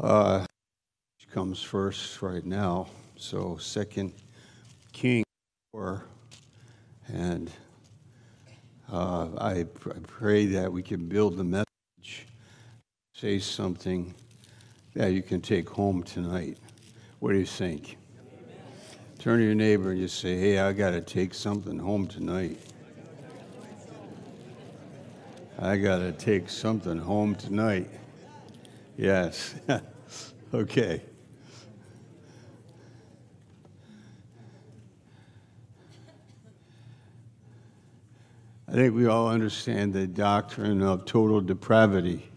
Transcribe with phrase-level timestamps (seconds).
[0.00, 0.46] Uh,
[1.30, 2.88] comes first right now.
[3.16, 4.14] So Second
[4.94, 5.22] King
[5.72, 6.06] four,
[7.06, 7.50] and
[8.90, 9.64] uh, I, I
[10.06, 12.26] pray that we can build the message,
[13.14, 14.14] say something
[14.94, 16.56] that you can take home tonight.
[17.18, 17.98] What do you think?
[19.18, 22.58] Turn to your neighbor and just say, "Hey, I got to take something home tonight."
[25.58, 27.90] I got to take something home tonight.
[28.96, 29.54] Yes.
[30.54, 31.02] okay.
[38.68, 42.30] I think we all understand the doctrine of total depravity.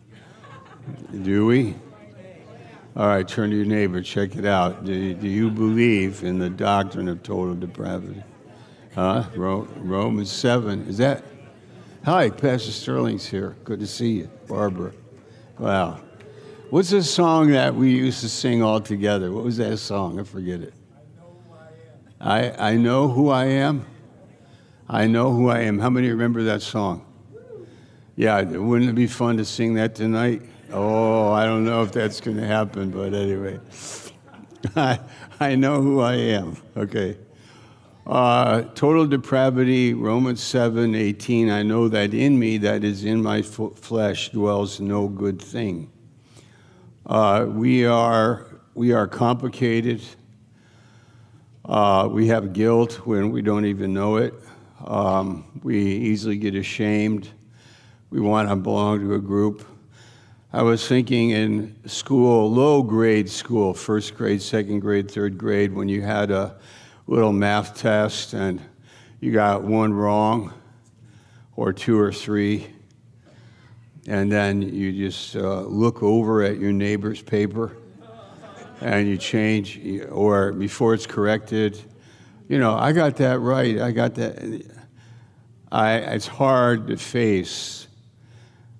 [1.21, 1.75] Do we?
[2.95, 4.83] All right, turn to your neighbor, check it out.
[4.83, 8.23] Do, do you believe in the doctrine of total depravity?
[8.95, 9.25] Huh?
[9.35, 10.87] Romans 7.
[10.87, 11.23] Is that?
[12.05, 13.55] Hi, Pastor Sterling's here.
[13.63, 14.29] Good to see you.
[14.47, 14.93] Barbara.
[15.57, 16.01] Wow.
[16.69, 19.31] What's the song that we used to sing all together?
[19.31, 20.19] What was that song?
[20.19, 20.73] I forget it.
[22.19, 23.85] I, I know who I am.
[24.89, 25.77] I know who I am.
[25.77, 27.05] How many remember that song?
[28.15, 30.41] Yeah, wouldn't it be fun to sing that tonight?
[30.71, 33.59] Oh, I don't know if that's going to happen, but anyway.
[34.75, 34.99] I,
[35.39, 36.57] I know who I am.
[36.75, 37.17] Okay.
[38.05, 41.49] Uh, total depravity, Romans 7 18.
[41.49, 45.92] I know that in me, that is in my f- flesh, dwells no good thing.
[47.05, 50.01] Uh, we, are, we are complicated.
[51.65, 54.33] Uh, we have guilt when we don't even know it.
[54.85, 57.27] Um, we easily get ashamed.
[58.09, 59.67] We want to belong to a group.
[60.53, 65.89] I was thinking in school, low grade school, first grade, second grade, third grade, when
[65.89, 66.55] you had a
[67.07, 68.61] little math test and
[69.19, 70.53] you got one wrong
[71.57, 72.67] or two or three,
[74.07, 77.77] and then you just uh, look over at your neighbor's paper
[78.81, 79.79] and you change,
[80.11, 81.81] or before it's corrected,
[82.49, 83.79] you know, I got that right.
[83.79, 84.65] I got that.
[85.71, 87.87] I, it's hard to face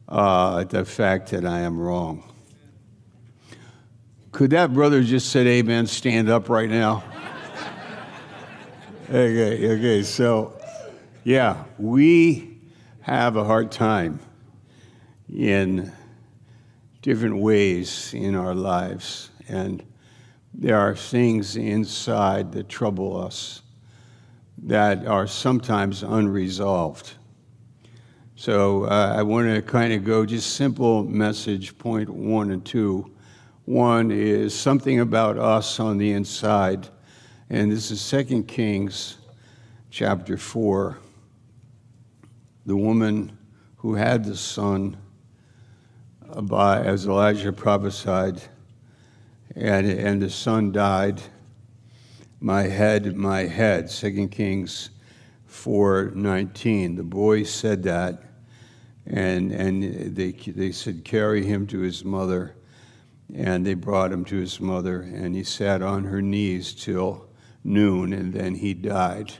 [0.09, 2.29] uh, the fact that I am wrong.
[4.31, 7.03] Could that brother just said amen stand up right now?
[9.09, 10.59] okay, okay, so
[11.23, 12.59] yeah, we
[13.01, 14.19] have a hard time
[15.35, 15.91] in
[17.01, 19.31] different ways in our lives.
[19.47, 19.83] And
[20.53, 23.61] there are things inside that trouble us
[24.59, 27.13] that are sometimes unresolved.
[28.35, 33.11] So uh, I want to kind of go just simple message point one and two.
[33.65, 36.89] One is something about us on the inside,
[37.49, 39.17] and this is Second Kings
[39.89, 40.97] chapter 4.
[42.65, 43.37] The woman
[43.77, 44.97] who had the son,
[46.41, 48.41] by, as Elijah prophesied,
[49.55, 51.21] and, and the son died.
[52.39, 54.89] My head, my head, 2 Kings
[55.49, 56.97] 4.19.
[56.97, 58.23] The boy said that,
[59.05, 62.55] and, and they, they said, carry him to his mother.
[63.33, 67.29] And they brought him to his mother, and he sat on her knees till
[67.63, 69.33] noon, and then he died.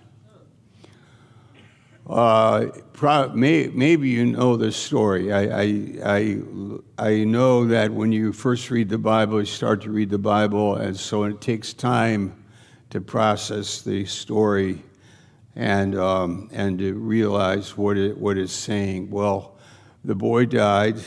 [2.06, 5.31] Uh, pro- may, maybe you know this story.
[5.31, 6.41] I, I, I,
[6.97, 10.75] I know that when you first read the Bible, you start to read the Bible,
[10.75, 12.44] and so it takes time
[12.90, 14.84] to process the story
[15.56, 19.09] and, um, and to realize what it, what it's saying.
[19.09, 19.56] Well,
[20.03, 20.97] the boy died,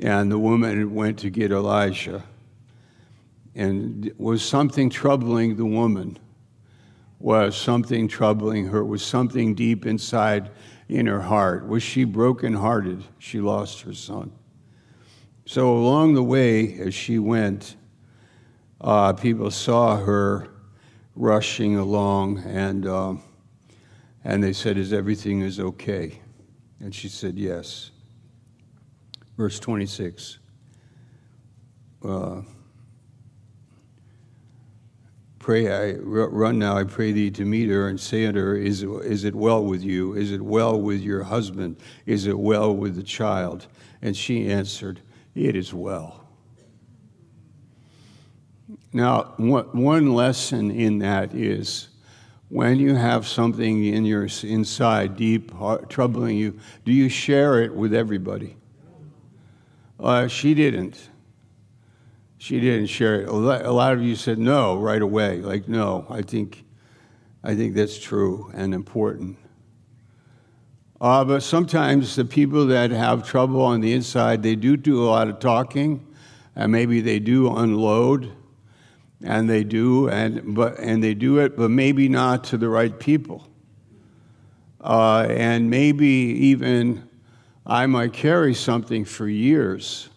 [0.00, 2.24] and the woman went to get Elijah.
[3.54, 6.18] And was something troubling the woman?
[7.22, 10.50] Was something troubling her, was something deep inside
[10.88, 11.68] in her heart.
[11.68, 13.04] Was she brokenhearted?
[13.18, 14.32] She lost her son.
[15.46, 17.76] So along the way, as she went,
[18.80, 20.48] uh, people saw her
[21.14, 23.14] rushing along, and uh,
[24.24, 26.20] and they said, "Is everything is okay?"
[26.80, 27.92] And she said, "Yes."
[29.36, 30.38] Verse twenty-six.
[32.04, 32.42] Uh,
[35.42, 38.84] Pray, I run now, I pray thee to meet her and say unto her, is,
[38.84, 40.14] is it well with you?
[40.14, 41.78] Is it well with your husband?
[42.06, 43.66] Is it well with the child?
[44.02, 45.00] And she answered,
[45.34, 46.28] It is well.
[48.92, 51.88] Now, one lesson in that is
[52.48, 57.74] when you have something in your inside deep heart, troubling you, do you share it
[57.74, 58.54] with everybody?
[59.98, 61.08] Uh, she didn't
[62.42, 63.28] she didn't share it.
[63.28, 63.32] A
[63.70, 65.36] lot of you said no right away.
[65.36, 66.64] Like, no, I think,
[67.44, 69.38] I think that's true and important.
[71.00, 75.06] Uh, but sometimes the people that have trouble on the inside, they do do a
[75.06, 76.04] lot of talking,
[76.56, 78.32] and maybe they do unload,
[79.22, 82.98] and they do, and but and they do it, but maybe not to the right
[82.98, 83.46] people.
[84.80, 87.08] Uh, and maybe even
[87.64, 90.08] I might carry something for years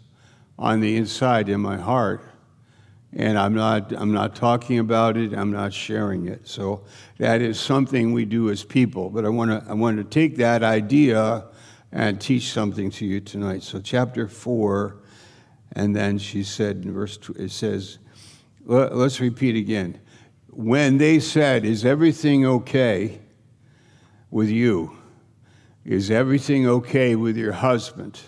[0.58, 2.24] on the inside in my heart
[3.16, 6.48] and I'm not, I'm not talking about it, I'm not sharing it.
[6.48, 6.84] So
[7.18, 9.10] that is something we do as people.
[9.10, 11.46] But I want to I want to take that idea
[11.94, 13.64] and teach something to you tonight.
[13.64, 14.98] So chapter 4,
[15.74, 18.00] and then she said in verse, two, it says,
[18.66, 20.02] let's repeat again.
[20.50, 23.22] When they said, Is everything okay
[24.30, 24.98] with you?
[25.86, 28.20] Is everything okay with your husband?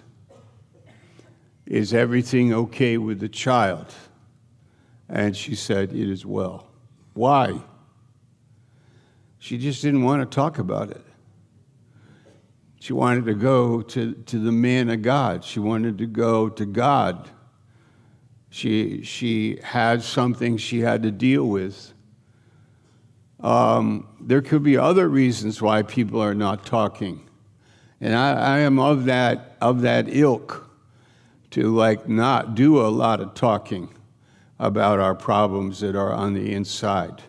[1.68, 3.94] Is everything okay with the child?
[5.10, 6.70] And she said, It is well.
[7.14, 7.62] Why?
[9.40, 11.04] She just didn't want to talk about it.
[12.80, 15.44] She wanted to go to, to the man of God.
[15.44, 17.30] She wanted to go to God.
[18.50, 21.94] She, she had something she had to deal with.
[23.42, 27.28] Um, there could be other reasons why people are not talking.
[28.00, 30.67] And I, I am of that, of that ilk
[31.58, 33.92] to like not do a lot of talking
[34.60, 37.24] about our problems that are on the inside.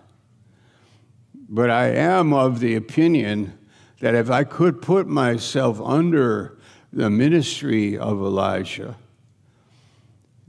[1.48, 3.58] But I am of the opinion
[4.00, 6.58] that if I could put myself under
[6.92, 8.98] the ministry of Elijah,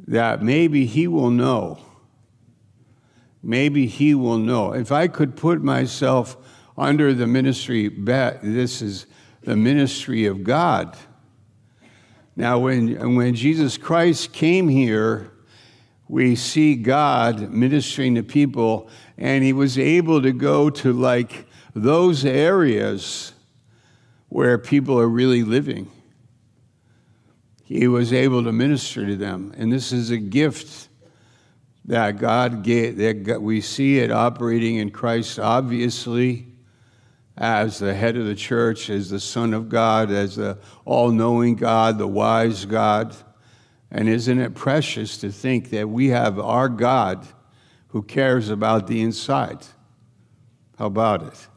[0.10, 1.80] that maybe he will know.
[3.42, 4.74] Maybe he will know.
[4.74, 6.36] If I could put myself
[6.78, 9.06] under the ministry, this is
[9.44, 10.98] the ministry of God.
[12.40, 15.30] Now, when, when Jesus Christ came here,
[16.08, 22.24] we see God ministering to people, and he was able to go to like those
[22.24, 23.34] areas
[24.30, 25.92] where people are really living.
[27.66, 30.88] He was able to minister to them, and this is a gift
[31.84, 33.26] that God gave.
[33.26, 36.49] That we see it operating in Christ, obviously,
[37.40, 41.98] as the head of the church, as the Son of God, as the all-knowing God,
[41.98, 43.16] the wise God.
[43.90, 47.26] And isn't it precious to think that we have our God
[47.88, 49.66] who cares about the inside?
[50.78, 51.48] How about it?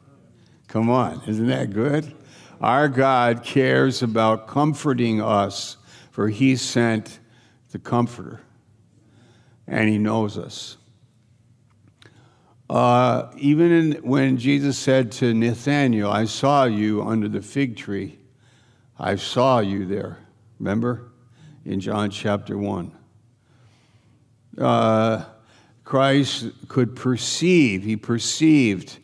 [0.69, 2.15] Come on, isn't that good?
[2.61, 5.79] Our God cares about comforting us,
[6.13, 7.19] for He sent
[7.73, 8.41] the Comforter,
[9.67, 10.77] and He knows us.
[12.73, 18.19] Uh, even in, when Jesus said to Nathanael, I saw you under the fig tree,
[18.99, 20.19] I saw you there.
[20.59, 21.13] Remember?
[21.65, 22.93] in John chapter 1.
[24.59, 25.25] Uh,
[25.85, 28.99] Christ could perceive, he perceived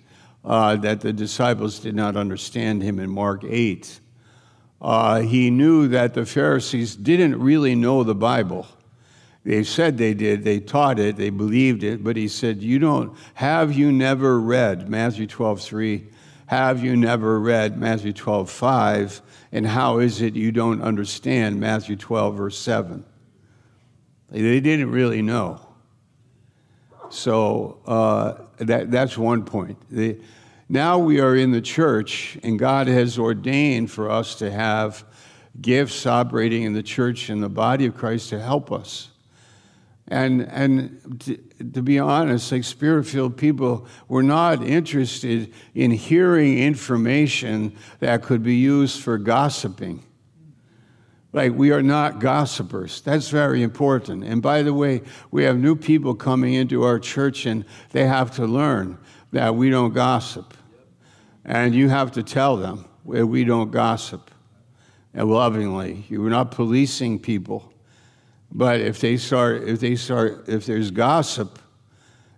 [0.45, 4.01] uh, that the disciples did not understand him in Mark 8.
[4.81, 8.67] Uh, he knew that the Pharisees didn't really know the Bible.
[9.49, 13.17] They said they did, they taught it, they believed it, but he said, You don't,
[13.33, 16.07] have you never read Matthew 12, 3?
[16.49, 19.23] Have you never read Matthew 12, 5?
[19.53, 23.07] And how is it you don't understand Matthew 12, verse 7?
[24.29, 25.67] They didn't really know.
[27.09, 29.79] So uh, that, that's one point.
[29.91, 30.21] The,
[30.69, 35.07] now we are in the church, and God has ordained for us to have
[35.59, 39.09] gifts operating in the church and the body of Christ to help us.
[40.11, 41.37] And, and to,
[41.75, 48.43] to be honest, like spirit filled people, we're not interested in hearing information that could
[48.43, 50.03] be used for gossiping.
[51.35, 53.03] Like, we are not gossipers.
[53.03, 54.25] That's very important.
[54.25, 58.31] And by the way, we have new people coming into our church, and they have
[58.37, 58.97] to learn
[59.33, 60.55] that we don't gossip.
[61.45, 64.31] And you have to tell them we don't gossip
[65.13, 66.07] and lovingly.
[66.09, 67.73] You're not policing people.
[68.51, 71.59] But if they start, if they start, if there's gossip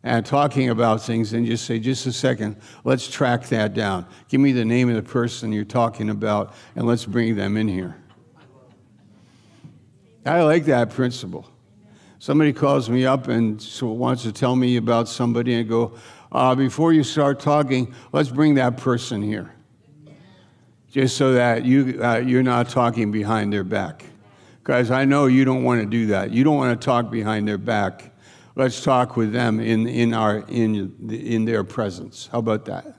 [0.02, 4.06] and talking about things, then just say, just a second, let's track that down.
[4.28, 7.68] Give me the name of the person you're talking about, and let's bring them in
[7.68, 7.96] here.
[10.26, 11.48] I like that principle.
[12.18, 15.94] Somebody calls me up and wants to tell me about somebody, and go,
[16.32, 19.54] uh, before you start talking, let's bring that person here,
[20.90, 24.04] just so that you uh, you're not talking behind their back.
[24.62, 26.30] Guys, I know you don't want to do that.
[26.30, 28.12] You don't want to talk behind their back.
[28.56, 32.28] Let's talk with them in, in, our, in, in their presence.
[32.30, 32.96] How about that?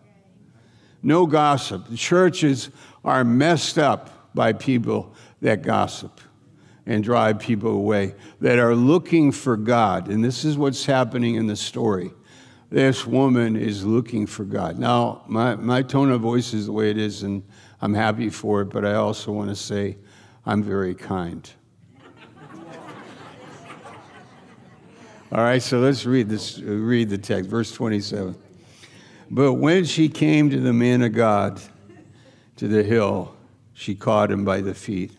[1.04, 1.88] No gossip.
[1.88, 2.70] The churches
[3.04, 6.20] are messed up by people that gossip
[6.86, 10.08] and drive people away, that are looking for God.
[10.08, 12.12] And this is what's happening in the story.
[12.72, 14.80] This woman is looking for God.
[14.80, 17.44] Now, my, my tone of voice is the way it is, and
[17.82, 19.98] I'm happy for it, but I also want to say
[20.46, 21.50] I'm very kind.
[25.32, 26.60] All right, so let's read this.
[26.60, 28.36] Read the text, verse 27.
[29.30, 31.62] But when she came to the man of God,
[32.58, 33.34] to the hill,
[33.74, 35.14] she caught him by the feet.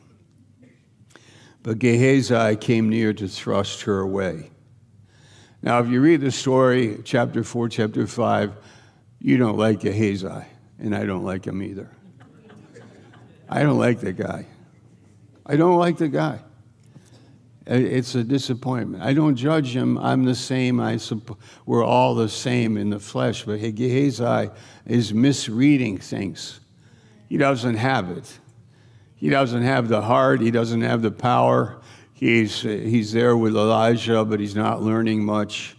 [1.62, 4.50] But Gehazi came near to thrust her away.
[5.62, 8.52] Now, if you read the story, chapter 4, chapter 5,
[9.20, 10.44] you don't like Gehazi,
[10.78, 11.88] and I don't like him either.
[13.48, 14.46] I don't like the guy.
[15.46, 16.40] I don't like the guy.
[17.66, 19.02] It's a disappointment.
[19.04, 19.96] I don't judge him.
[19.98, 20.80] I'm the same.
[20.80, 23.44] I supp- we're all the same in the flesh.
[23.44, 24.50] But Gehazi
[24.84, 26.60] is misreading things.
[27.28, 28.38] He doesn't have it.
[29.14, 30.40] He doesn't have the heart.
[30.40, 31.80] He doesn't have the power.
[32.12, 35.76] He's, he's there with Elijah, but he's not learning much.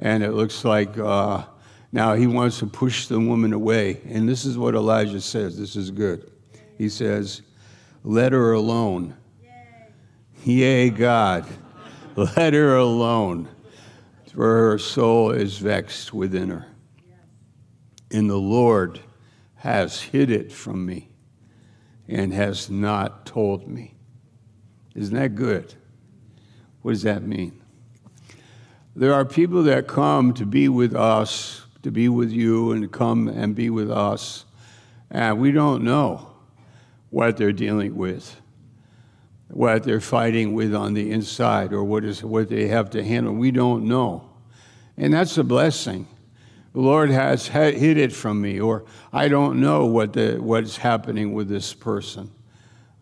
[0.00, 1.44] And it looks like uh,
[1.92, 4.00] now he wants to push the woman away.
[4.08, 5.56] And this is what Elijah says.
[5.56, 6.30] This is good.
[6.76, 7.42] He says,
[8.02, 9.16] Let her alone.
[10.44, 11.44] Yea, God,
[12.16, 13.48] let her alone,
[14.32, 16.66] for her soul is vexed within her.
[18.10, 19.00] And the Lord
[19.56, 21.10] has hid it from me
[22.08, 23.94] and has not told me.
[24.94, 25.74] Isn't that good?
[26.80, 27.60] What does that mean?
[28.96, 33.28] There are people that come to be with us, to be with you, and come
[33.28, 34.46] and be with us,
[35.10, 36.30] and we don't know
[37.10, 38.40] what they're dealing with
[39.52, 43.34] what they're fighting with on the inside or what is what they have to handle.
[43.34, 44.28] We don't know.
[44.96, 46.06] And that's a blessing.
[46.72, 51.32] The Lord has hid it from me, or I don't know what the, what's happening
[51.32, 52.30] with this person.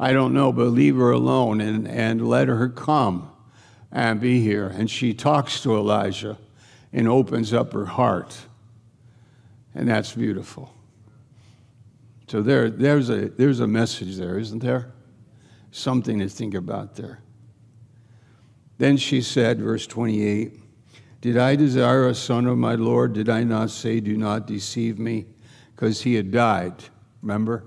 [0.00, 3.31] I don't know, but leave her alone and, and let her come
[3.93, 4.69] and be here.
[4.69, 6.38] And she talks to Elijah
[6.93, 8.35] and opens up her heart.
[9.75, 10.73] And that's beautiful.
[12.28, 14.92] So there, there's, a, there's a message there, isn't there?
[15.70, 17.20] something to think about there.
[18.78, 20.61] Then she said, verse 28,
[21.20, 23.12] Did I desire a son of my Lord?
[23.12, 25.26] Did I not say, Do not deceive me?
[25.75, 26.75] Because he had died.
[27.23, 27.64] Remember?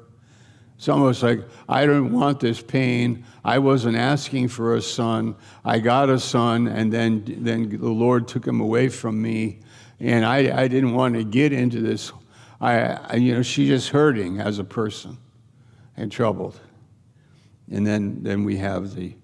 [0.77, 3.24] It's almost like, I don't want this pain.
[3.46, 5.36] I wasn't asking for a son.
[5.63, 9.60] I got a son, and then, then the Lord took him away from me.
[10.00, 12.12] And I, I didn't want to get into this.
[12.62, 15.18] I, you know, she's just hurting as a person
[15.98, 16.60] and troubled.
[17.72, 19.15] And then, then we have the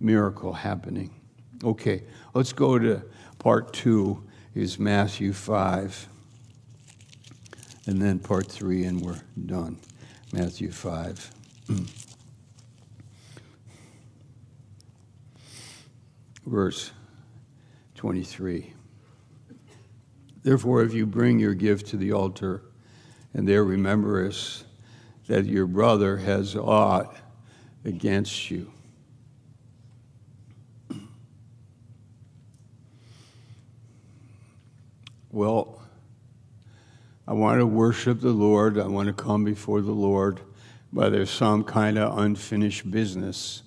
[0.00, 1.14] miracle happening.
[1.62, 3.02] Okay, let's go to
[3.38, 4.22] part two,
[4.54, 6.08] is Matthew 5.
[7.86, 9.78] And then part three, and we're done.
[10.32, 11.30] Matthew 5.
[16.46, 16.92] Verse
[17.96, 18.72] 23.
[20.42, 22.62] Therefore, if you bring your gift to the altar,
[23.36, 24.64] and there remember us
[25.26, 27.14] that your brother has aught
[27.84, 28.72] against you.
[35.30, 35.82] Well,
[37.28, 38.78] I want to worship the Lord.
[38.78, 40.40] I want to come before the Lord,
[40.90, 43.62] but there's some kind of unfinished business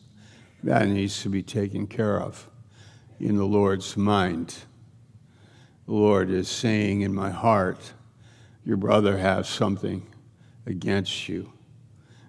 [0.63, 2.49] that needs to be taken care of
[3.19, 4.55] in the Lord's mind.
[5.85, 7.93] The Lord is saying in my heart,
[8.65, 10.05] Your brother has something
[10.65, 11.51] against you.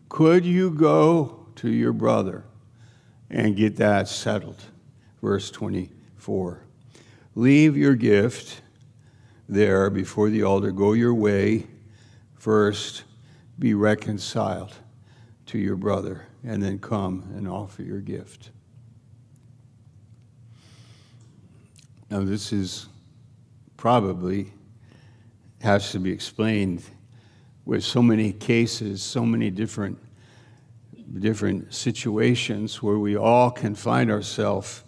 [0.08, 2.44] Could you go to your brother
[3.30, 4.62] and get that settled.
[5.22, 6.64] Verse 24
[7.36, 8.60] Leave your gift
[9.48, 10.72] there before the altar.
[10.72, 11.66] Go your way.
[12.34, 13.04] First,
[13.58, 14.74] be reconciled
[15.46, 18.50] to your brother, and then come and offer your gift.
[22.10, 22.86] Now, this is
[23.76, 24.52] probably
[25.60, 26.82] has to be explained
[27.64, 29.98] with so many cases, so many different
[31.18, 34.84] different situations where we all can find ourselves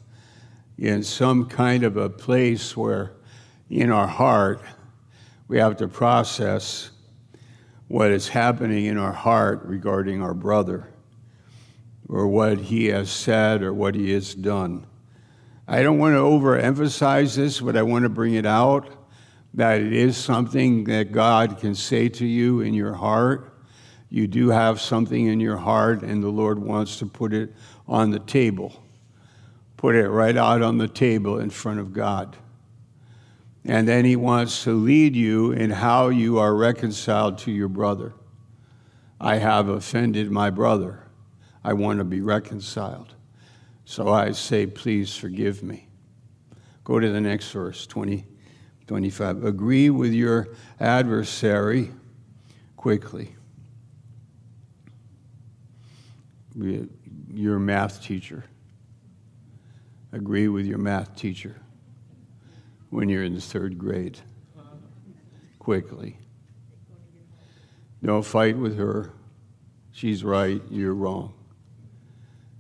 [0.79, 3.13] in some kind of a place where
[3.69, 4.63] in our heart
[5.49, 6.91] we have to process
[7.89, 10.89] what is happening in our heart regarding our brother
[12.09, 14.87] or what he has said or what he has done.
[15.67, 19.02] I don't want to overemphasize this, but I want to bring it out
[19.55, 23.53] that it is something that God can say to you in your heart
[24.13, 27.55] you do have something in your heart, and the Lord wants to put it
[27.89, 28.85] on the table.
[29.79, 32.37] Put it right out on the table in front of God.
[33.65, 38.13] And then He wants to lead you in how you are reconciled to your brother.
[39.19, 41.05] I have offended my brother.
[41.65, 43.15] I want to be reconciled.
[43.87, 45.89] So I say, please forgive me.
[46.85, 48.27] Go to the next verse, 20,
[48.87, 49.45] 25.
[49.45, 50.49] Agree with your
[50.81, 51.91] adversary
[52.77, 53.35] quickly
[57.33, 58.45] your math teacher.
[60.13, 61.57] Agree with your math teacher.
[62.91, 64.19] when you're in the third grade.
[65.59, 66.19] Quickly.
[68.05, 69.13] Don't fight with her.
[69.93, 71.33] She's right, you're wrong.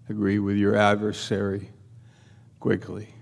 [0.09, 1.69] Agree with your adversary
[2.61, 3.14] quickly.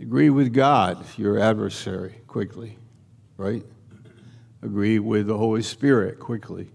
[0.00, 2.78] Agree with God, your adversary, quickly,
[3.36, 3.62] right?
[4.62, 6.70] Agree with the Holy Spirit quickly.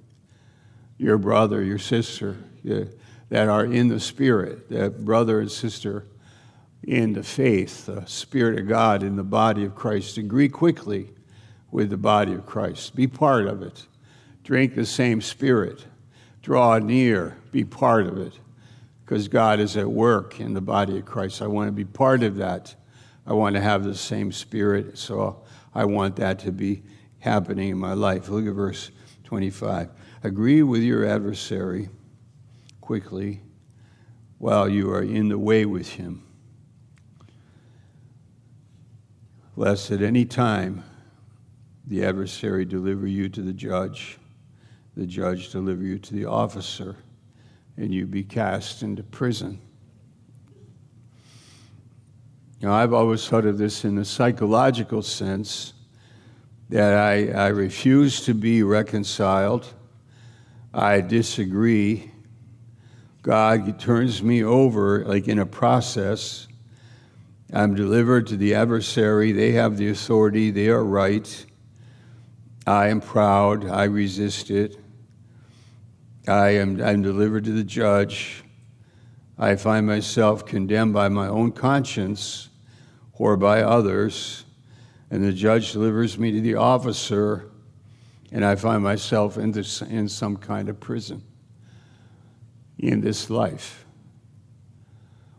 [0.99, 2.83] Your brother, your sister yeah,
[3.29, 6.05] that are in the Spirit, that brother and sister
[6.83, 10.19] in the faith, the Spirit of God in the body of Christ.
[10.19, 11.09] Agree quickly
[11.71, 12.95] with the body of Christ.
[12.95, 13.87] Be part of it.
[14.43, 15.83] Drink the same Spirit.
[16.43, 17.37] Draw near.
[17.51, 18.33] Be part of it.
[19.03, 21.41] Because God is at work in the body of Christ.
[21.41, 22.75] I want to be part of that.
[23.27, 26.83] I want to have the same spirit, so I want that to be
[27.19, 28.29] happening in my life.
[28.29, 28.91] Look at verse
[29.23, 29.89] 25.
[30.23, 31.89] Agree with your adversary
[32.81, 33.41] quickly
[34.37, 36.21] while you are in the way with him,
[39.55, 40.83] lest at any time
[41.87, 44.19] the adversary deliver you to the judge,
[44.95, 46.95] the judge deliver you to the officer,
[47.77, 49.59] and you be cast into prison.
[52.65, 55.73] Now, I've always thought of this in the psychological sense
[56.69, 59.71] that I, I refuse to be reconciled.
[60.73, 62.11] I disagree.
[63.21, 66.47] God turns me over like in a process.
[67.53, 69.31] I'm delivered to the adversary.
[69.31, 70.49] They have the authority.
[70.49, 71.45] They are right.
[72.65, 73.69] I am proud.
[73.69, 74.75] I resist it.
[76.27, 78.43] I am I'm delivered to the judge.
[79.37, 82.49] I find myself condemned by my own conscience
[83.17, 84.45] or by others,
[85.09, 87.49] and the judge delivers me to the officer,
[88.31, 91.23] and I find myself in, this, in some kind of prison
[92.77, 93.85] in this life.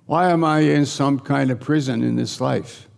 [0.06, 2.88] Why am I in some kind of prison in this life?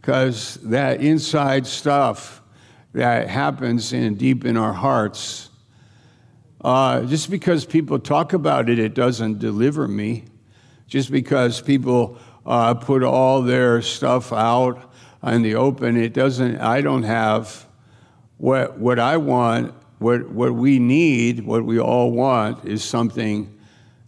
[0.00, 2.42] Because that inside stuff
[2.92, 5.50] that happens in deep in our hearts
[6.66, 10.24] uh, just because people talk about it, it doesn't deliver me.
[10.88, 14.92] Just because people uh, put all their stuff out
[15.24, 16.58] in the open, it doesn't.
[16.58, 17.66] I don't have
[18.38, 19.74] what what I want.
[19.98, 23.52] What what we need, what we all want, is something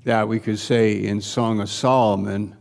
[0.04, 2.54] that we could say in Song of Solomon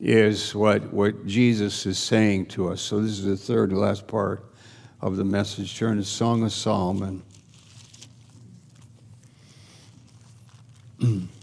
[0.00, 2.80] is what what Jesus is saying to us.
[2.80, 4.44] So this is the third and last part
[5.00, 5.76] of the message.
[5.76, 7.22] Turn to Song of Solomon.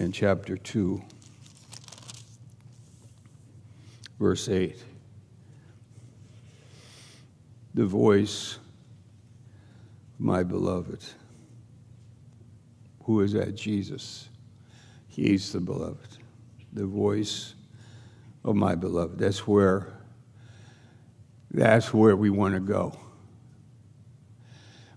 [0.00, 1.00] in chapter 2,
[4.18, 4.82] verse 8.
[7.74, 8.58] The voice
[10.14, 11.04] of my beloved.
[13.04, 13.54] Who is that?
[13.54, 14.30] Jesus.
[15.06, 16.16] He's the beloved.
[16.72, 17.54] The voice
[18.42, 19.18] of my beloved.
[19.18, 19.92] That's where
[21.50, 22.96] that's where we want to go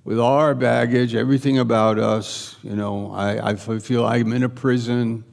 [0.05, 2.57] with all our baggage, everything about us.
[2.61, 5.23] You know, I, I feel I'm in a prison.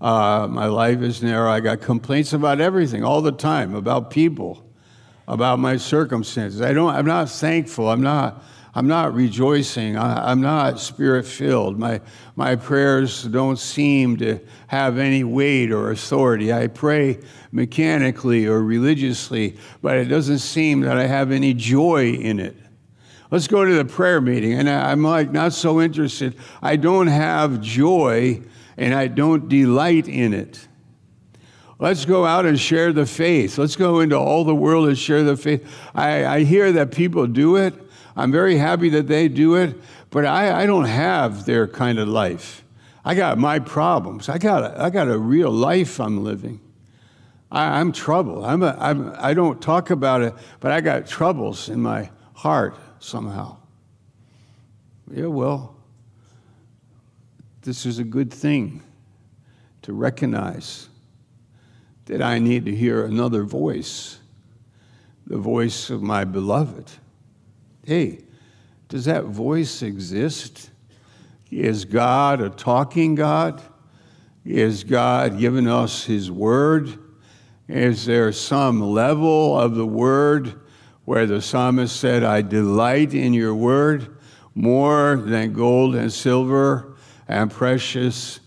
[0.00, 1.50] Uh, my life is narrow.
[1.50, 4.64] I got complaints about everything all the time, about people,
[5.28, 6.62] about my circumstances.
[6.62, 6.94] I don't.
[6.94, 7.90] I'm not thankful.
[7.90, 8.42] I'm not.
[8.72, 9.96] I'm not rejoicing.
[9.96, 11.76] I, am not spirit filled.
[11.76, 12.00] My,
[12.36, 16.52] my prayers don't seem to have any weight or authority.
[16.52, 17.18] I pray
[17.50, 22.56] mechanically or religiously, but it doesn't seem that I have any joy in it.
[23.30, 24.54] Let's go to the prayer meeting.
[24.54, 26.36] And I'm like, not so interested.
[26.60, 28.42] I don't have joy
[28.76, 30.66] and I don't delight in it.
[31.78, 33.56] Let's go out and share the faith.
[33.56, 35.66] Let's go into all the world and share the faith.
[35.94, 37.74] I, I hear that people do it.
[38.16, 39.76] I'm very happy that they do it,
[40.10, 42.64] but I, I don't have their kind of life.
[43.04, 44.28] I got my problems.
[44.28, 46.60] I got a, I got a real life I'm living.
[47.50, 48.44] I, am troubled.
[48.44, 52.76] I'm a, I'm, I don't talk about it, but I got troubles in my heart
[53.00, 53.56] somehow.
[55.12, 55.74] Yeah, well,
[57.62, 58.82] this is a good thing
[59.82, 60.88] to recognize
[62.06, 64.18] that I need to hear another voice,
[65.26, 66.90] the voice of my beloved.
[67.84, 68.20] Hey,
[68.88, 70.70] does that voice exist?
[71.50, 73.60] Is God a talking God?
[74.44, 76.98] Is God giving us His Word?
[77.68, 80.60] Is there some level of the Word
[81.10, 84.16] where the psalmist said, I delight in your word
[84.54, 86.94] more than gold and silver
[87.26, 88.38] and precious.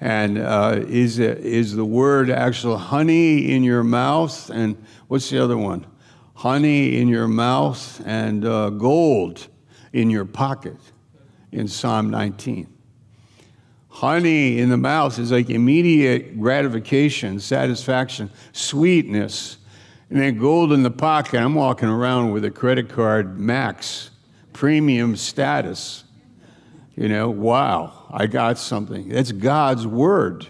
[0.00, 4.48] And uh, is, it, is the word actual honey in your mouth?
[4.48, 5.84] And what's the other one?
[6.32, 9.48] Honey in your mouth and uh, gold
[9.92, 10.78] in your pocket
[11.52, 12.66] in Psalm 19.
[13.90, 19.58] Honey in the mouth is like immediate gratification, satisfaction, sweetness.
[20.08, 24.10] And then gold in the pocket, I'm walking around with a credit card max,
[24.52, 26.04] premium status.
[26.94, 29.08] You know, wow, I got something.
[29.08, 30.48] That's God's word.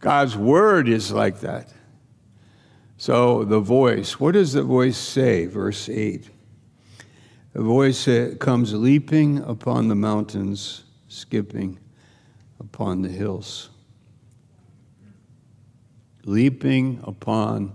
[0.00, 1.72] God's word is like that.
[2.96, 5.46] So the voice, what does the voice say?
[5.46, 6.28] Verse 8.
[7.52, 11.78] The voice comes leaping upon the mountains, skipping
[12.60, 13.70] upon the hills.
[16.24, 17.72] Leaping upon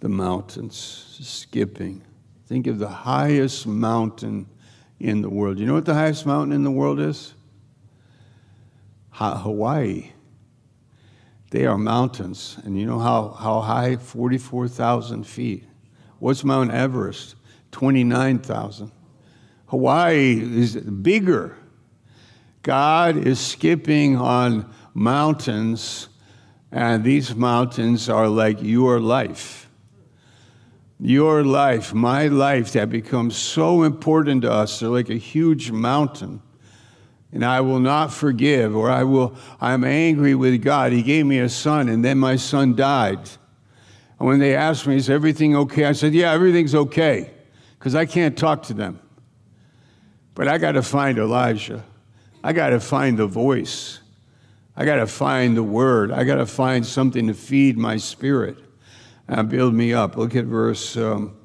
[0.00, 2.02] the mountains, skipping.
[2.46, 4.46] Think of the highest mountain
[4.98, 5.58] in the world.
[5.58, 7.34] You know what the highest mountain in the world is?
[9.12, 10.12] Hawaii.
[11.50, 12.58] They are mountains.
[12.64, 13.96] And you know how, how high?
[13.96, 15.64] 44,000 feet.
[16.18, 17.34] What's Mount Everest?
[17.72, 18.90] 29,000.
[19.66, 21.56] Hawaii is bigger.
[22.62, 26.08] God is skipping on mountains,
[26.70, 29.69] and these mountains are like your life.
[31.02, 34.80] Your life, my life, that becomes so important to us.
[34.80, 36.42] They're like a huge mountain.
[37.32, 40.92] And I will not forgive, or I will, I'm angry with God.
[40.92, 43.20] He gave me a son, and then my son died.
[44.18, 45.86] And when they asked me, Is everything okay?
[45.86, 47.30] I said, Yeah, everything's okay,
[47.78, 49.00] because I can't talk to them.
[50.34, 51.84] But I got to find Elijah.
[52.44, 54.00] I got to find the voice.
[54.76, 56.10] I got to find the word.
[56.10, 58.58] I got to find something to feed my spirit
[59.30, 60.16] and build me up.
[60.16, 61.36] Look at verse um,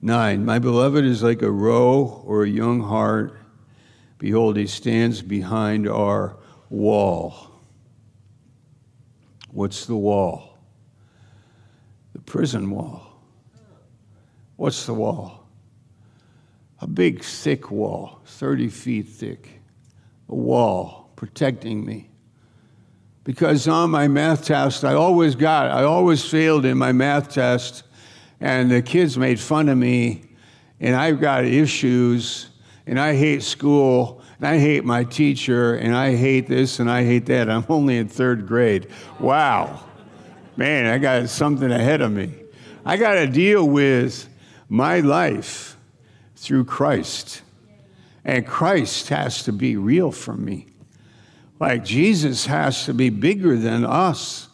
[0.00, 0.44] 9.
[0.44, 3.36] My beloved is like a roe or a young hart.
[4.18, 6.36] Behold, he stands behind our
[6.68, 7.50] wall.
[9.50, 10.58] What's the wall?
[12.12, 13.22] The prison wall.
[14.56, 15.48] What's the wall?
[16.80, 19.60] A big, thick wall, 30 feet thick
[20.30, 22.08] a wall protecting me.
[23.24, 27.82] Because on my math test, I always got, I always failed in my math test,
[28.40, 30.24] and the kids made fun of me,
[30.80, 32.48] and I've got issues,
[32.86, 37.04] and I hate school, and I hate my teacher, and I hate this, and I
[37.04, 37.50] hate that.
[37.50, 38.88] I'm only in third grade.
[39.18, 39.84] Wow.
[40.56, 42.34] Man, I got something ahead of me.
[42.84, 44.28] I got to deal with
[44.68, 45.76] my life
[46.36, 47.42] through Christ.
[48.24, 50.69] And Christ has to be real for me.
[51.60, 54.48] Like Jesus has to be bigger than us.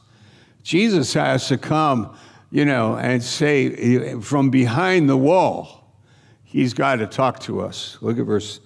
[0.65, 2.17] Jesus has to come,
[2.51, 5.95] you know, and say from behind the wall,
[6.43, 7.97] he's got to talk to us.
[8.01, 8.59] Look at verse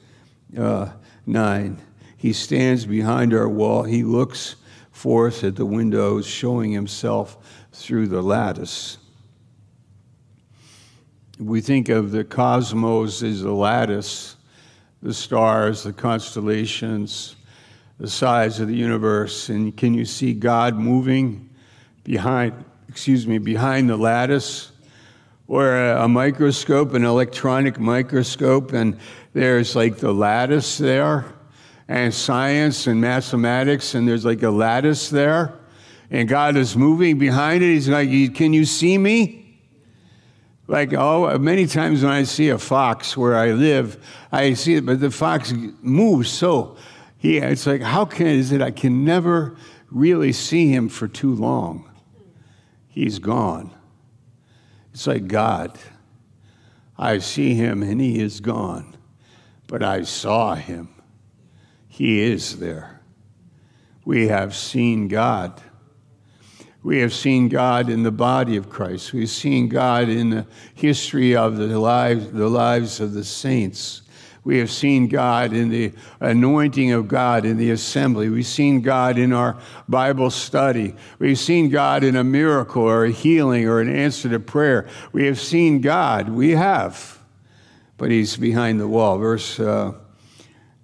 [0.57, 0.89] uh,
[1.27, 1.79] 9.
[2.17, 3.83] He stands behind our wall.
[3.83, 4.57] He looks
[4.91, 7.37] forth at the windows, showing himself
[7.73, 8.97] through the lattice.
[11.39, 14.37] We think of the cosmos as a lattice
[15.03, 17.37] the stars, the constellations,
[18.01, 19.51] the size of the universe.
[19.51, 21.51] And can you see God moving
[22.03, 24.73] behind, excuse me, behind the lattice?
[25.47, 28.99] Or a, a microscope, an electronic microscope, and
[29.33, 31.27] there's like the lattice there,
[31.89, 35.59] and science and mathematics, and there's like a lattice there,
[36.09, 37.67] and God is moving behind it.
[37.67, 39.59] He's like, Can you see me?
[40.69, 43.99] Like, oh, many times when I see a fox where I live,
[44.31, 46.77] I see it, but the fox moves so.
[47.21, 49.55] He, it's like, how can is it I can never
[49.91, 51.91] really see him for too long?
[52.89, 53.75] He's gone.
[54.95, 55.79] It's like God.
[56.97, 58.97] I see him and he is gone,
[59.67, 60.89] but I saw him.
[61.89, 63.03] He is there.
[64.07, 65.61] We have seen God.
[66.83, 69.13] We have seen God in the body of Christ.
[69.13, 74.01] We've seen God in the history of the lives, the lives of the saints.
[74.43, 78.31] We have seen God in the anointing of God in the assembly.
[78.31, 80.95] We've seen God in our Bible study.
[81.19, 84.89] We've seen God in a miracle or a healing or an answer to prayer.
[85.13, 86.31] We have seen God.
[86.31, 87.19] We have.
[87.99, 89.19] But He's behind the wall.
[89.19, 89.93] Verse uh,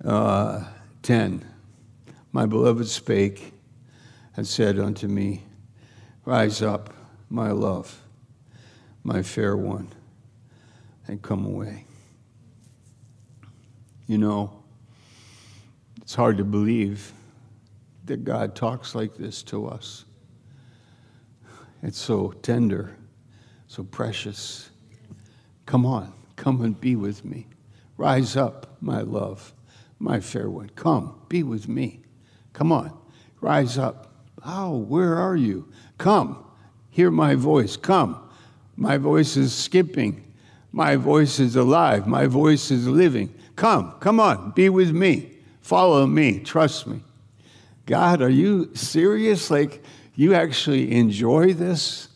[0.04, 0.64] uh,
[1.02, 1.42] 10
[2.32, 3.54] My beloved spake
[4.36, 5.44] and said unto me,
[6.26, 6.92] Rise up,
[7.30, 8.02] my love,
[9.02, 9.88] my fair one,
[11.08, 11.85] and come away.
[14.06, 14.62] You know,
[16.00, 17.12] it's hard to believe
[18.04, 20.04] that God talks like this to us.
[21.82, 22.96] It's so tender,
[23.66, 24.70] so precious.
[25.66, 27.46] Come on, come and be with me.
[27.96, 29.52] Rise up, my love,
[29.98, 30.70] my fair one.
[30.70, 32.02] Come, be with me.
[32.52, 32.96] Come on,
[33.40, 34.12] rise up.
[34.44, 35.68] Oh, where are you?
[35.98, 36.44] Come,
[36.90, 37.76] hear my voice.
[37.76, 38.22] Come.
[38.76, 40.22] My voice is skipping.
[40.70, 42.06] My voice is alive.
[42.06, 43.34] My voice is living.
[43.56, 45.32] Come, come on, be with me.
[45.62, 46.40] Follow me.
[46.40, 47.00] Trust me.
[47.86, 49.50] God, are you serious?
[49.50, 49.82] Like,
[50.14, 52.08] you actually enjoy this?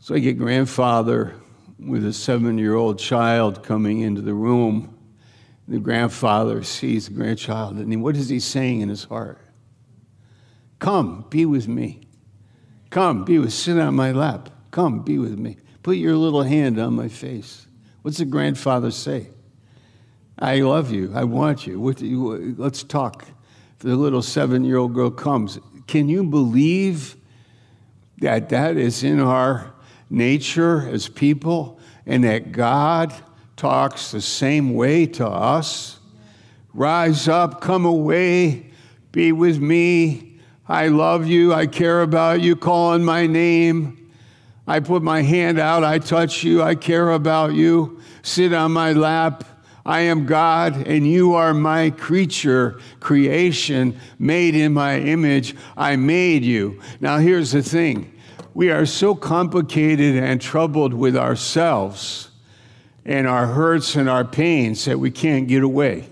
[0.00, 1.34] So I get grandfather
[1.78, 4.96] with a seven year old child coming into the room.
[5.68, 9.38] The grandfather sees the grandchild, and what is he saying in his heart?
[10.80, 12.00] Come, be with me.
[12.90, 14.50] Come, be with, sit on my lap.
[14.72, 15.58] Come, be with me.
[15.84, 17.66] Put your little hand on my face.
[18.02, 19.28] What's the grandfather say?
[20.38, 21.12] I love you.
[21.14, 22.54] I want you.
[22.56, 23.26] Let's talk.
[23.80, 25.58] The little seven year old girl comes.
[25.86, 27.16] Can you believe
[28.18, 29.72] that that is in our
[30.08, 33.14] nature as people and that God
[33.56, 35.98] talks the same way to us?
[36.72, 38.70] Rise up, come away,
[39.12, 40.38] be with me.
[40.68, 41.52] I love you.
[41.52, 42.54] I care about you.
[42.54, 43.99] Call on my name.
[44.70, 45.82] I put my hand out.
[45.82, 46.62] I touch you.
[46.62, 48.00] I care about you.
[48.22, 49.42] Sit on my lap.
[49.84, 55.56] I am God and you are my creature, creation, made in my image.
[55.76, 56.80] I made you.
[57.00, 58.16] Now, here's the thing
[58.54, 62.30] we are so complicated and troubled with ourselves
[63.04, 66.08] and our hurts and our pains that we can't get away.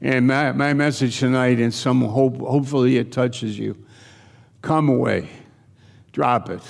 [0.00, 3.76] And my, my message tonight, and some hope, hopefully it touches you.
[4.62, 5.28] Come away,
[6.12, 6.62] drop it,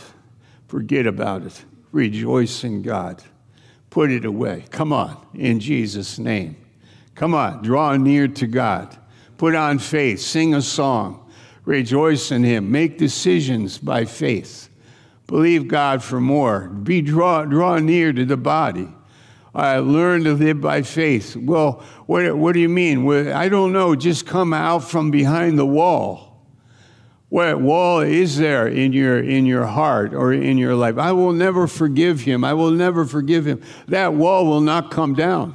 [0.73, 3.23] forget about it, rejoice in God
[3.93, 4.65] put it away.
[4.71, 6.57] Come on, in Jesus' name.
[7.15, 8.97] Come on, draw near to God.
[9.37, 11.31] Put on faith, sing a song,
[11.67, 14.71] rejoice in Him, make decisions by faith.
[15.27, 16.69] Believe God for more.
[16.69, 18.89] Be draw, draw near to the body.
[19.55, 21.37] I learn to live by faith.
[21.37, 23.07] Well, what, what do you mean?
[23.31, 23.95] I don't know.
[23.95, 26.32] Just come out from behind the wall.
[27.33, 30.99] What wall is there in your, in your heart or in your life?
[30.99, 32.45] I will never forgive him.
[32.45, 33.63] I will never forgive him.
[33.89, 35.55] That wall will not come down.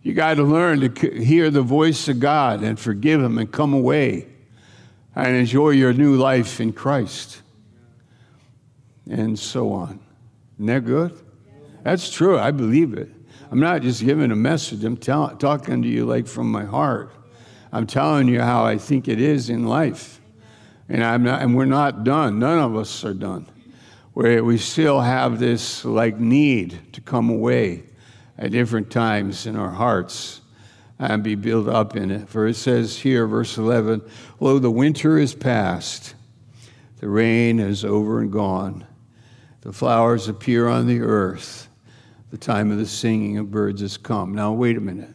[0.00, 3.74] You got to learn to hear the voice of God and forgive him and come
[3.74, 4.26] away
[5.14, 7.42] and enjoy your new life in Christ.
[9.06, 10.00] And so on.
[10.54, 11.12] Isn't that good?
[11.82, 12.38] That's true.
[12.38, 13.10] I believe it.
[13.50, 17.12] I'm not just giving a message, I'm tell- talking to you like from my heart.
[17.70, 20.19] I'm telling you how I think it is in life.
[20.90, 22.40] And, not, and we're not done.
[22.40, 23.46] None of us are done.
[24.12, 27.84] We still have this like need to come away
[28.36, 30.40] at different times in our hearts
[30.98, 32.28] and be built up in it.
[32.28, 34.02] For it says here, verse 11,
[34.40, 36.14] Lo, the winter is past,
[36.98, 38.84] the rain is over and gone,
[39.60, 41.68] the flowers appear on the earth,
[42.30, 44.34] the time of the singing of birds has come.
[44.34, 45.14] Now, wait a minute.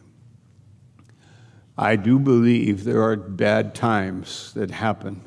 [1.76, 5.22] I do believe there are bad times that happen.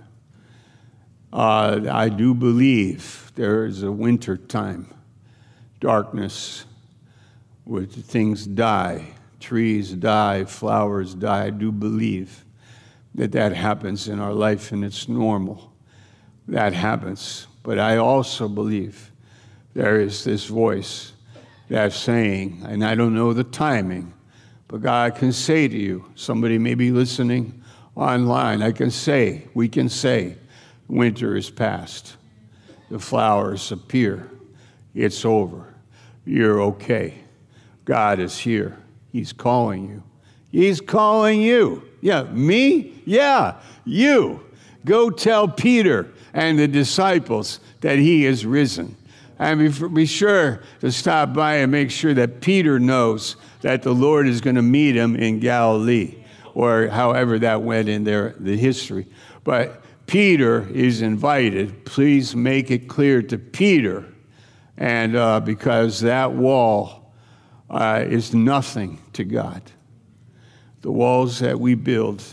[1.32, 4.92] Uh, I do believe there is a winter time,
[5.80, 6.66] darkness,
[7.66, 11.46] where things die, trees die, flowers die.
[11.46, 12.44] I do believe
[13.14, 15.72] that that happens in our life and it's normal.
[16.48, 17.46] That happens.
[17.62, 19.12] But I also believe
[19.76, 21.14] there is this voice
[21.70, 24.14] that's saying, and I don't know the timing,
[24.68, 27.64] but God can say to you, somebody may be listening
[27.96, 30.38] online, I can say, we can say,
[30.90, 32.18] Winter is past.
[32.90, 34.30] The flowers appear.
[34.96, 35.74] It's over.
[36.26, 37.20] You're okay.
[37.86, 38.78] God is here.
[39.12, 40.04] He's calling you.
[40.52, 41.84] He's calling you.
[42.02, 43.02] Yeah, me?
[43.06, 44.44] Yeah, you.
[44.84, 48.96] Go tell Peter and the disciples that he is risen.
[49.38, 54.28] And be, sure to stop by and make sure that Peter knows that the Lord
[54.28, 56.16] is going to meet him in Galilee,
[56.54, 59.08] or however that went in their the history.
[59.46, 61.86] But Peter is invited.
[61.86, 64.04] Please make it clear to Peter,
[64.76, 67.14] and uh, because that wall
[67.70, 69.62] uh, is nothing to God.
[70.82, 72.24] The walls that we build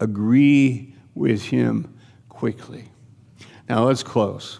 [0.00, 1.96] agree with Him
[2.28, 2.90] quickly.
[3.68, 4.58] Now let's close.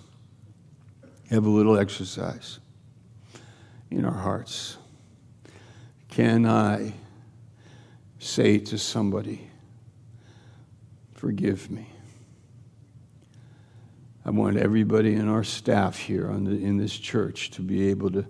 [1.29, 2.61] Have a little exercise
[3.91, 4.77] in our hearts.
[6.09, 6.93] Can I
[8.21, 9.49] say to somebody,
[11.15, 11.90] Forgive me?
[14.25, 18.27] I want everybody in our staff here the, in this church to be able to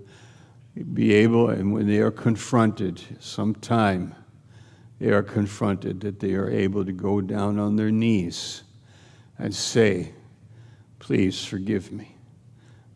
[0.94, 4.14] be able, and when they are confronted, sometime
[5.00, 8.62] they are confronted, that they are able to go down on their knees
[9.38, 10.12] and say,
[11.00, 12.14] Please forgive me.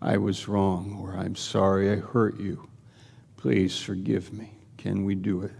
[0.00, 2.68] I was wrong, or I'm sorry I hurt you.
[3.38, 4.52] Please forgive me.
[4.76, 5.52] Can we do it?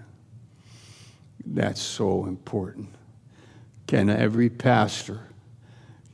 [1.47, 2.91] That's so important.
[3.87, 5.21] Can every pastor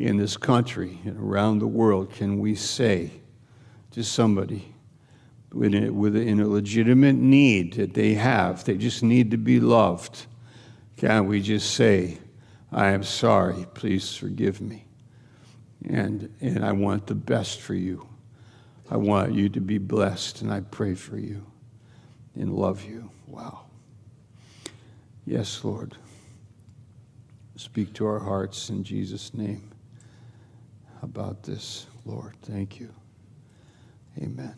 [0.01, 3.11] in this country and around the world can we say
[3.91, 4.75] to somebody
[5.53, 9.37] with a, with a, in a legitimate need that they have, they just need to
[9.37, 10.27] be loved,
[10.97, 12.19] can we just say,
[12.73, 13.67] I am sorry.
[13.75, 14.87] Please forgive me.
[15.87, 18.09] And, and I want the best for you.
[18.91, 21.45] I want you to be blessed, and I pray for you
[22.37, 23.11] and love you.
[23.27, 23.67] Wow.
[25.27, 25.97] Yes, Lord.
[27.57, 29.70] Speak to our hearts in Jesus' name
[31.03, 32.35] about this, Lord.
[32.43, 32.93] Thank you.
[34.19, 34.55] Amen.